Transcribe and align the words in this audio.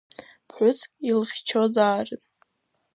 Ԥҳәыск 0.47 0.91
илыхьчозаарын. 1.09 2.23